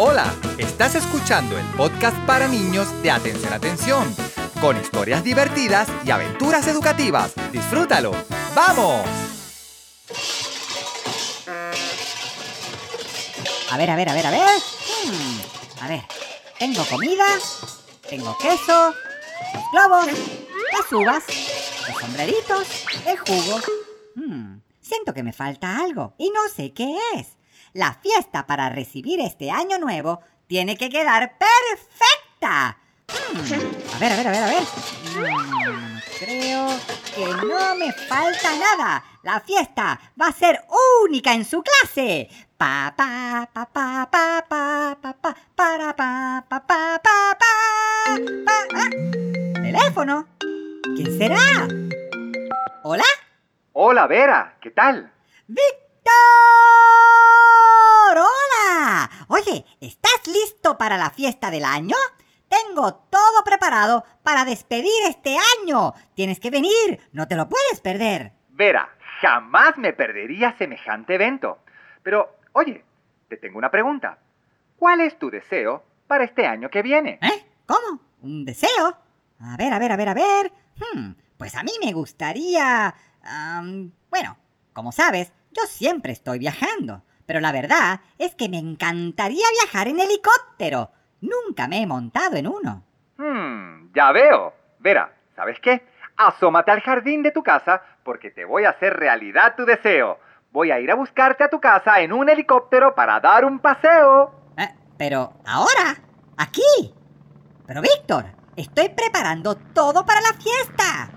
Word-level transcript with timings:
Hola, 0.00 0.32
estás 0.58 0.94
escuchando 0.94 1.58
el 1.58 1.64
podcast 1.76 2.16
para 2.24 2.46
niños 2.48 2.86
de 3.02 3.10
Atención 3.10 3.52
Atención, 3.52 4.14
con 4.60 4.76
historias 4.80 5.24
divertidas 5.24 5.88
y 6.04 6.10
aventuras 6.10 6.66
educativas. 6.68 7.32
Disfrútalo. 7.52 8.12
¡Vamos! 8.54 9.04
A 13.70 13.76
ver, 13.76 13.90
a 13.90 13.96
ver, 13.96 14.08
a 14.08 14.14
ver, 14.14 14.26
a 14.26 14.30
ver. 14.30 14.48
Hmm, 15.04 15.82
A 15.84 15.88
ver, 15.88 16.02
tengo 16.58 16.84
comida, 16.84 17.24
tengo 18.08 18.36
queso, 18.38 18.94
los 19.54 19.70
globos, 19.72 20.06
las 20.06 20.92
uvas, 20.92 21.24
los 21.88 22.00
sombreritos, 22.00 22.66
el 23.06 23.18
jugo. 23.18 23.60
Hmm, 24.14 24.58
Siento 24.80 25.12
que 25.12 25.22
me 25.22 25.32
falta 25.34 25.76
algo 25.78 26.14
y 26.18 26.30
no 26.30 26.40
sé 26.54 26.72
qué 26.72 26.96
es. 27.16 27.37
La 27.72 27.94
fiesta 27.94 28.46
para 28.46 28.68
recibir 28.70 29.20
este 29.20 29.50
año 29.50 29.78
nuevo 29.78 30.20
tiene 30.46 30.76
que 30.76 30.88
quedar 30.90 31.36
perfecta. 31.38 32.78
Hmm, 33.08 33.94
A 33.94 33.98
ver, 33.98 34.12
a 34.12 34.16
ver, 34.16 34.26
a 34.26 34.30
ver, 34.30 34.42
a 34.42 34.46
ver. 34.46 34.62
Hmm, 35.14 35.98
Creo 36.18 36.66
que 37.14 37.26
no 37.46 37.74
me 37.76 37.92
falta 37.92 38.50
nada. 38.56 39.04
La 39.22 39.40
fiesta 39.40 40.00
va 40.20 40.28
a 40.28 40.32
ser 40.32 40.60
única 41.04 41.32
en 41.32 41.44
su 41.44 41.62
clase. 41.62 42.28
Pa 42.56 42.92
pa 42.96 43.48
pa 43.52 43.66
pa 43.66 44.08
pa 44.10 44.44
pa 44.48 44.96
pa 45.00 45.12
pa 45.14 45.36
para 45.54 45.94
pa 45.94 46.44
pa 46.48 46.60
pa 46.66 46.98
pa 46.98 47.38
pa 47.38 47.38
pa. 47.38 48.16
Ah, 48.74 48.90
Teléfono. 49.62 50.26
¿Quién 50.96 51.18
será? 51.18 51.68
¿Hola? 52.82 53.04
Hola, 53.74 54.06
Vera, 54.08 54.56
¿qué 54.60 54.70
tal? 54.72 55.12
¡Víctor! 55.46 56.57
¡Hola! 58.18 59.10
Oye, 59.28 59.64
¿estás 59.80 60.26
listo 60.26 60.76
para 60.76 60.96
la 60.96 61.10
fiesta 61.10 61.50
del 61.50 61.64
año? 61.64 61.96
Tengo 62.48 62.94
todo 62.94 63.44
preparado 63.44 64.04
para 64.22 64.44
despedir 64.44 65.04
este 65.08 65.36
año. 65.60 65.92
Tienes 66.14 66.40
que 66.40 66.50
venir, 66.50 67.00
no 67.12 67.28
te 67.28 67.36
lo 67.36 67.48
puedes 67.48 67.80
perder. 67.80 68.32
Vera, 68.48 68.88
jamás 69.20 69.76
me 69.76 69.92
perdería 69.92 70.56
semejante 70.56 71.14
evento. 71.14 71.58
Pero, 72.02 72.36
oye, 72.52 72.84
te 73.28 73.36
tengo 73.36 73.58
una 73.58 73.70
pregunta. 73.70 74.18
¿Cuál 74.76 75.00
es 75.02 75.18
tu 75.18 75.30
deseo 75.30 75.84
para 76.06 76.24
este 76.24 76.46
año 76.46 76.70
que 76.70 76.82
viene? 76.82 77.18
¿Eh? 77.22 77.46
¿Cómo? 77.66 78.00
¿Un 78.22 78.44
deseo? 78.44 78.96
A 79.40 79.56
ver, 79.56 79.72
a 79.72 79.78
ver, 79.78 79.92
a 79.92 79.96
ver, 79.96 80.08
a 80.08 80.14
ver. 80.14 80.52
Hmm, 80.76 81.12
pues 81.36 81.54
a 81.54 81.62
mí 81.62 81.72
me 81.84 81.92
gustaría... 81.92 82.94
am, 83.22 83.92
bueno, 84.10 84.38
como 84.72 84.90
sabes, 84.92 85.32
yo 85.52 85.62
siempre 85.66 86.12
estoy 86.12 86.38
viajando. 86.38 87.04
Pero 87.28 87.40
la 87.40 87.52
verdad 87.52 88.00
es 88.16 88.34
que 88.34 88.48
me 88.48 88.56
encantaría 88.56 89.44
viajar 89.60 89.86
en 89.86 90.00
helicóptero. 90.00 90.92
Nunca 91.20 91.68
me 91.68 91.82
he 91.82 91.86
montado 91.86 92.36
en 92.36 92.46
uno. 92.46 92.82
Hmm, 93.18 93.92
ya 93.94 94.12
veo. 94.12 94.54
Vera, 94.78 95.12
¿sabes 95.36 95.58
qué? 95.60 95.86
Asómate 96.16 96.70
al 96.70 96.80
jardín 96.80 97.22
de 97.22 97.30
tu 97.30 97.42
casa 97.42 97.82
porque 98.02 98.30
te 98.30 98.46
voy 98.46 98.64
a 98.64 98.70
hacer 98.70 98.94
realidad 98.94 99.56
tu 99.58 99.66
deseo. 99.66 100.18
Voy 100.52 100.70
a 100.70 100.80
ir 100.80 100.90
a 100.90 100.94
buscarte 100.94 101.44
a 101.44 101.50
tu 101.50 101.60
casa 101.60 102.00
en 102.00 102.14
un 102.14 102.30
helicóptero 102.30 102.94
para 102.94 103.20
dar 103.20 103.44
un 103.44 103.58
paseo. 103.58 104.32
Eh, 104.56 104.74
pero 104.96 105.34
ahora, 105.44 105.96
aquí. 106.38 106.94
Pero 107.66 107.82
Víctor, 107.82 108.24
estoy 108.56 108.88
preparando 108.88 109.54
todo 109.74 110.06
para 110.06 110.22
la 110.22 110.32
fiesta. 110.32 111.10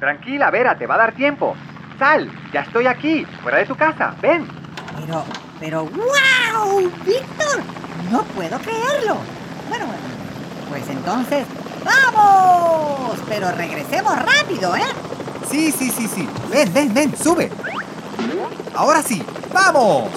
Tranquila, 0.00 0.50
Vera, 0.50 0.76
te 0.76 0.88
va 0.88 0.96
a 0.96 0.98
dar 0.98 1.14
tiempo. 1.14 1.54
Sal, 2.00 2.28
ya 2.52 2.62
estoy 2.62 2.88
aquí, 2.88 3.24
fuera 3.44 3.58
de 3.58 3.66
tu 3.66 3.76
casa. 3.76 4.16
Ven. 4.20 4.48
Pero, 5.00 5.24
pero, 5.62 5.84
wow, 5.84 6.90
Víctor, 7.06 7.62
no 8.10 8.24
puedo 8.24 8.58
creerlo. 8.58 9.16
Bueno, 9.68 9.84
pues 10.68 10.82
entonces, 10.88 11.46
¡vamos! 11.84 13.16
Pero 13.28 13.52
regresemos 13.52 14.12
rápido, 14.18 14.74
¿eh? 14.74 14.82
Sí, 15.48 15.70
sí, 15.70 15.88
sí, 15.96 16.08
sí. 16.12 16.28
Ven, 16.50 16.74
ven, 16.74 16.92
ven, 16.92 17.16
sube. 17.16 17.48
Ahora 18.74 19.04
sí, 19.04 19.22
vamos. 19.54 20.10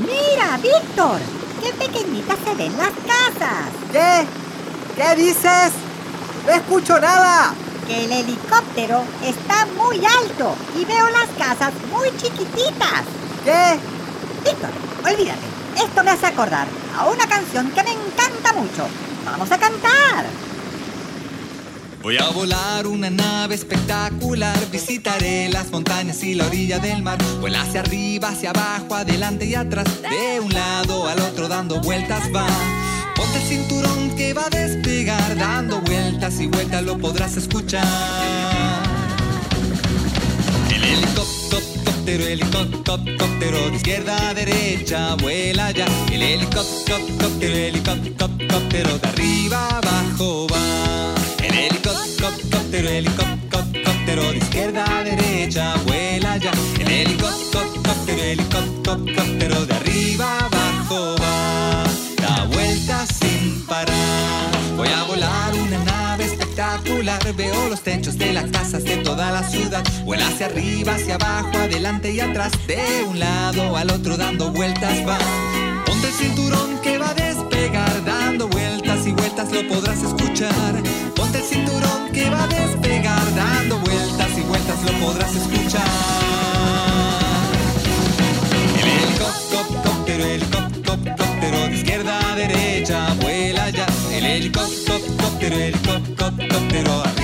Mira, 0.00 0.56
Víctor, 0.62 1.20
qué 1.62 1.72
pequeñitas 1.74 2.38
se 2.42 2.54
ven 2.54 2.74
las 2.78 2.92
casas. 3.06 3.68
¿Qué? 3.92 4.26
¿Qué 4.96 5.14
dices? 5.14 5.72
No 6.46 6.52
escucho 6.52 6.98
nada. 6.98 7.54
Que 7.90 8.04
el 8.04 8.12
helicóptero 8.12 9.02
está 9.24 9.66
muy 9.76 9.96
alto 9.96 10.54
y 10.80 10.84
veo 10.84 11.08
las 11.10 11.26
casas 11.36 11.72
muy 11.90 12.08
chiquititas. 12.18 13.02
¿Qué? 13.44 13.80
Víctor, 14.44 14.70
olvídate. 15.04 15.40
Esto 15.74 16.04
me 16.04 16.12
hace 16.12 16.26
acordar 16.26 16.68
a 16.96 17.06
una 17.06 17.26
canción 17.26 17.68
que 17.72 17.82
me 17.82 17.90
encanta 17.90 18.52
mucho. 18.52 18.86
Vamos 19.24 19.50
a 19.50 19.58
cantar. 19.58 20.24
Voy 22.00 22.16
a 22.18 22.28
volar 22.28 22.86
una 22.86 23.10
nave 23.10 23.56
espectacular, 23.56 24.70
visitaré 24.70 25.48
las 25.48 25.72
montañas 25.72 26.22
y 26.22 26.36
la 26.36 26.46
orilla 26.46 26.78
del 26.78 27.02
mar. 27.02 27.18
Vuela 27.40 27.62
hacia 27.62 27.80
arriba, 27.80 28.28
hacia 28.28 28.50
abajo, 28.50 28.94
adelante 28.94 29.46
y 29.46 29.56
atrás, 29.56 29.86
de 30.00 30.38
un 30.38 30.54
lado 30.54 31.08
al 31.08 31.18
otro 31.18 31.48
dando 31.48 31.80
vueltas 31.80 32.22
va. 32.32 32.46
Ponte 33.20 33.36
el 33.36 33.44
cinturón 33.44 34.16
que 34.16 34.32
va 34.32 34.46
a 34.46 34.48
despegar, 34.48 35.36
dando 35.36 35.78
vueltas 35.82 36.40
y 36.40 36.46
vueltas 36.46 36.82
lo 36.82 36.96
podrás 36.96 37.36
escuchar. 37.36 37.84
El 40.74 40.82
helicóptero, 40.82 42.24
helicóptero 42.24 43.70
de 43.70 43.76
izquierda 43.76 44.30
a 44.30 44.32
derecha, 44.32 45.16
vuela 45.16 45.70
ya. 45.70 45.86
El 46.10 46.22
helicóptero, 46.22 46.96
helicóptero 47.42 48.98
de 48.98 49.08
arriba 49.08 49.68
abajo 49.68 50.46
va. 50.50 51.14
El 51.44 51.58
helicóptero, 51.58 52.88
helicóptero 52.88 54.32
de 54.32 54.38
izquierda 54.38 54.98
a 54.98 55.04
derecha, 55.04 55.74
vuela 55.86 56.38
ya. 56.38 56.52
El 56.80 56.90
helicóptero 56.90 57.40
las 68.32 68.50
casas 68.50 68.84
de 68.84 68.98
toda 68.98 69.30
la 69.30 69.42
ciudad. 69.42 69.82
Vuela 70.04 70.26
hacia 70.28 70.46
arriba, 70.46 70.94
hacia 70.94 71.14
abajo, 71.16 71.50
adelante 71.54 72.12
y 72.12 72.20
atrás. 72.20 72.52
De 72.66 73.04
un 73.08 73.18
lado 73.18 73.76
al 73.76 73.90
otro 73.90 74.16
dando 74.16 74.50
vueltas 74.50 75.06
va. 75.06 75.18
Ponte 75.86 76.08
el 76.08 76.12
cinturón 76.12 76.78
que 76.82 76.98
va 76.98 77.10
a 77.10 77.14
despegar. 77.14 78.04
Dando 78.04 78.48
vueltas 78.48 79.06
y 79.06 79.12
vueltas 79.12 79.50
lo 79.52 79.66
podrás 79.68 80.02
escuchar. 80.02 80.82
Ponte 81.14 81.38
el 81.38 81.44
cinturón 81.44 82.12
que 82.12 82.30
va 82.30 82.44
a 82.44 82.46
despegar. 82.48 83.34
Dando 83.34 83.78
vueltas 83.78 84.30
y 84.36 84.40
vueltas 84.42 84.82
lo 84.84 85.06
podrás 85.06 85.34
escuchar. 85.34 85.88
El 88.80 88.88
helicóptero, 88.88 90.24
helicóptero 90.24 91.68
de 91.68 91.74
izquierda 91.74 92.32
a 92.32 92.36
derecha, 92.36 93.14
vuela 93.20 93.70
ya. 93.70 93.86
El 94.12 94.24
helicóptero, 94.24 95.56
helicóptero 95.56 97.02
arriba 97.02 97.19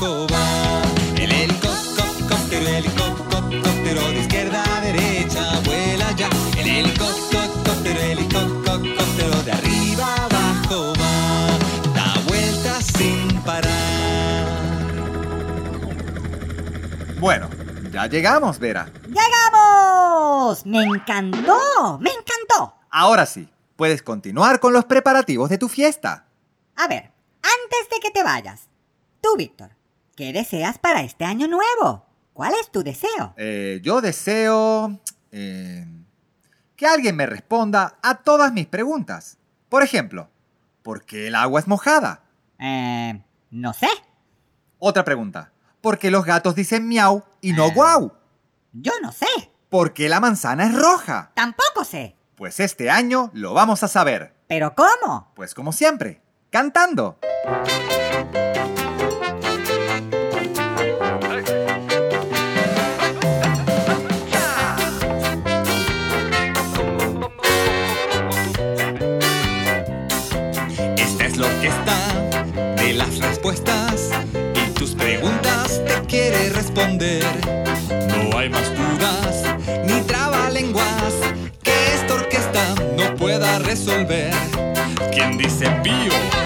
El 0.00 1.32
helicóptero, 1.32 2.68
helicóptero 2.68 4.08
de 4.10 4.20
izquierda 4.20 4.62
a 4.76 4.80
derecha, 4.80 5.60
vuela 5.64 6.12
ya. 6.12 6.28
El 6.56 6.68
helicóptero, 6.68 8.00
helicóptero 8.00 9.42
de 9.42 9.50
arriba 9.50 10.14
abajo 10.14 10.92
va. 11.00 11.58
Da 11.94 12.14
vueltas 12.28 12.84
sin 12.96 13.42
parar. 13.42 14.46
Bueno, 17.18 17.48
ya 17.90 18.06
llegamos, 18.06 18.60
Vera. 18.60 18.92
¡Llegamos! 19.08 20.64
¡Me 20.64 20.84
encantó! 20.84 21.98
¡Me 21.98 22.10
encantó! 22.10 22.76
Ahora 22.88 23.26
sí, 23.26 23.48
puedes 23.74 24.04
continuar 24.04 24.60
con 24.60 24.72
los 24.72 24.84
preparativos 24.84 25.50
de 25.50 25.58
tu 25.58 25.68
fiesta. 25.68 26.28
A 26.76 26.86
ver, 26.86 27.10
antes 27.42 27.90
de 27.90 27.98
que 28.00 28.12
te 28.12 28.22
vayas, 28.22 28.68
tú, 29.20 29.34
Víctor, 29.36 29.76
¿qué 30.18 30.32
deseas 30.32 30.78
para 30.78 31.02
este 31.02 31.24
año 31.24 31.46
nuevo? 31.46 32.04
¿Cuál 32.32 32.52
es 32.60 32.72
tu 32.72 32.82
deseo? 32.82 33.34
Eh, 33.36 33.78
yo 33.84 34.00
deseo 34.00 34.98
eh, 35.30 35.86
que 36.74 36.86
alguien 36.88 37.14
me 37.14 37.24
responda 37.24 37.98
a 38.02 38.16
todas 38.16 38.52
mis 38.52 38.66
preguntas. 38.66 39.38
Por 39.68 39.84
ejemplo, 39.84 40.28
¿por 40.82 41.04
qué 41.04 41.28
el 41.28 41.36
agua 41.36 41.60
es 41.60 41.68
mojada? 41.68 42.24
Eh, 42.58 43.22
no 43.52 43.72
sé. 43.72 43.86
Otra 44.80 45.04
pregunta, 45.04 45.52
¿por 45.80 46.00
qué 46.00 46.10
los 46.10 46.24
gatos 46.24 46.56
dicen 46.56 46.88
miau 46.88 47.22
y 47.40 47.52
no 47.52 47.66
Eh. 47.68 47.72
guau? 47.76 48.12
Yo 48.72 48.90
no 49.00 49.12
sé. 49.12 49.26
¿Por 49.68 49.92
qué 49.92 50.08
la 50.08 50.18
manzana 50.18 50.66
es 50.66 50.74
roja? 50.74 51.30
Tampoco 51.34 51.84
sé. 51.84 52.16
Pues 52.34 52.58
este 52.58 52.90
año 52.90 53.30
lo 53.34 53.54
vamos 53.54 53.84
a 53.84 53.88
saber. 53.88 54.34
¿Pero 54.48 54.74
cómo? 54.74 55.30
Pues 55.36 55.54
como 55.54 55.70
siempre, 55.70 56.22
cantando. 56.50 57.20
Resolver. 83.78 84.32
¿Quién 85.12 85.38
dice 85.38 85.66
pío? 85.84 86.37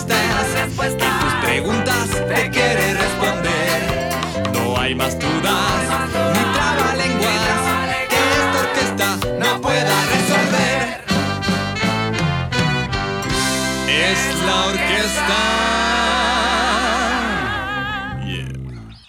Tus 0.00 1.34
preguntas 1.44 2.08
te 2.10 2.50
quiere 2.50 2.94
responder. 2.94 4.52
No 4.54 4.78
hay 4.78 4.94
más 4.94 5.18
dudas 5.18 6.10
ni 6.32 6.42
trabalenguas 6.54 7.60
que 8.08 8.16
esta 8.40 8.58
orquesta 8.60 9.16
no 9.38 9.60
pueda 9.60 10.04
resolver. 10.06 11.04
Es 13.88 14.20
la 14.46 14.66
orquesta. 14.66 15.38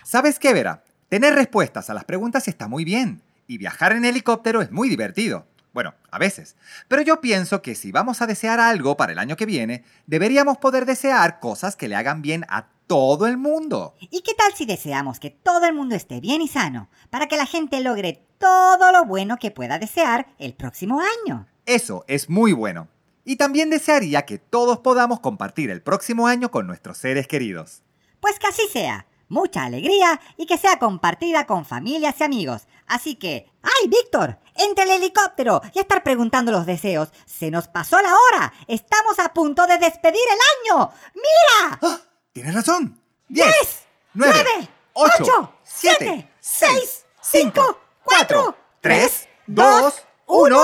¿Sabes 0.03 0.37
qué, 0.37 0.53
Vera? 0.53 0.83
Tener 1.07 1.33
respuestas 1.33 1.89
a 1.89 1.93
las 1.93 2.03
preguntas 2.03 2.47
está 2.47 2.67
muy 2.67 2.83
bien. 2.83 3.21
Y 3.47 3.57
viajar 3.57 3.93
en 3.93 4.05
helicóptero 4.05 4.61
es 4.61 4.71
muy 4.71 4.89
divertido. 4.89 5.45
Bueno, 5.73 5.95
a 6.11 6.19
veces. 6.19 6.55
Pero 6.87 7.01
yo 7.01 7.19
pienso 7.19 7.61
que 7.63 7.73
si 7.73 7.91
vamos 7.91 8.21
a 8.21 8.27
desear 8.27 8.59
algo 8.59 8.95
para 8.95 9.11
el 9.11 9.19
año 9.19 9.35
que 9.35 9.47
viene, 9.47 9.83
deberíamos 10.05 10.59
poder 10.59 10.85
desear 10.85 11.39
cosas 11.39 11.75
que 11.75 11.87
le 11.87 11.95
hagan 11.95 12.21
bien 12.21 12.45
a 12.47 12.67
todo 12.85 13.25
el 13.25 13.37
mundo. 13.37 13.95
¿Y 13.99 14.21
qué 14.21 14.35
tal 14.35 14.53
si 14.53 14.65
deseamos 14.65 15.19
que 15.19 15.31
todo 15.31 15.65
el 15.65 15.73
mundo 15.73 15.95
esté 15.95 16.19
bien 16.19 16.41
y 16.41 16.47
sano 16.47 16.89
para 17.09 17.27
que 17.27 17.37
la 17.37 17.47
gente 17.47 17.81
logre 17.81 18.23
todo 18.37 18.91
lo 18.91 19.05
bueno 19.05 19.37
que 19.37 19.49
pueda 19.49 19.79
desear 19.79 20.27
el 20.37 20.53
próximo 20.53 21.01
año? 21.01 21.47
Eso 21.65 22.05
es 22.07 22.29
muy 22.29 22.53
bueno. 22.53 22.87
Y 23.25 23.37
también 23.37 23.69
desearía 23.71 24.25
que 24.25 24.37
todos 24.37 24.79
podamos 24.79 25.21
compartir 25.21 25.71
el 25.71 25.81
próximo 25.81 26.27
año 26.27 26.51
con 26.51 26.67
nuestros 26.67 26.97
seres 26.97 27.27
queridos. 27.27 27.81
Pues 28.19 28.37
que 28.37 28.47
así 28.47 28.63
sea. 28.71 29.07
Mucha 29.29 29.63
alegría 29.63 30.19
y 30.37 30.45
que 30.45 30.57
sea 30.57 30.77
compartida 30.77 31.47
con 31.47 31.65
familias 31.65 32.15
y 32.19 32.23
amigos. 32.23 32.67
Así 32.93 33.15
que, 33.15 33.51
¡ay, 33.63 33.87
Víctor! 33.87 34.37
Entre 34.53 34.83
el 34.83 34.91
helicóptero 34.91 35.63
y 35.73 35.79
estar 35.79 36.03
preguntando 36.03 36.51
los 36.51 36.67
deseos. 36.67 37.09
Se 37.25 37.49
nos 37.49 37.67
pasó 37.67 37.99
la 37.99 38.15
hora. 38.15 38.53
Estamos 38.67 39.17
a 39.17 39.33
punto 39.33 39.65
de 39.65 39.79
despedir 39.79 40.21
el 40.31 40.75
año. 40.77 40.91
¡Mira! 41.15 41.79
¡Ah! 41.81 41.97
Tienes 42.31 42.53
razón. 42.53 43.01
10, 43.29 43.47
¡Diez! 43.47 43.79
9, 44.13 44.33
nueve, 44.43 44.69
8, 44.93 45.11
ocho, 45.21 45.53
7, 45.63 45.97
siete, 46.05 46.29
6, 46.39 46.71
seis, 46.71 47.05
5, 47.19 47.51
cinco, 47.55 47.79
4, 48.03 48.43
cuatro, 48.43 48.57
3, 48.81 49.09
tres, 49.09 49.29
2, 49.47 49.81
dos, 49.81 50.03
1. 50.27 50.61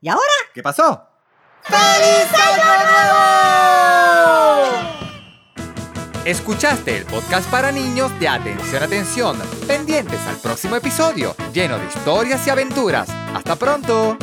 ¿Y 0.00 0.08
ahora? 0.08 0.22
¿Qué 0.54 0.62
pasó? 0.62 1.06
¡Feliz 1.62 2.32
Año 2.32 2.90
Nuevo! 2.90 3.35
Escuchaste 6.26 6.96
el 6.96 7.04
podcast 7.04 7.48
para 7.52 7.70
niños 7.70 8.10
de 8.18 8.26
Atención 8.26 8.82
Atención, 8.82 9.38
pendientes 9.68 10.18
al 10.26 10.34
próximo 10.38 10.74
episodio, 10.74 11.36
lleno 11.54 11.78
de 11.78 11.86
historias 11.86 12.44
y 12.48 12.50
aventuras. 12.50 13.08
¡Hasta 13.32 13.54
pronto! 13.54 14.18